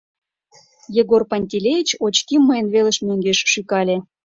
[1.01, 3.97] —Егор Пантелеич очким мыйын велыш мӧҥгеш шӱкале.